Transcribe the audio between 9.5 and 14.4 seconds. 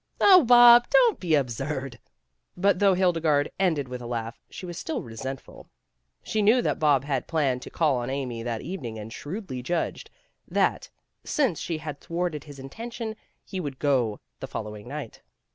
judged that, since she had thwarted his intention, he would go